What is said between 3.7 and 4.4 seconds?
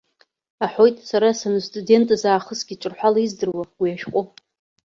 уи ашәҟәы.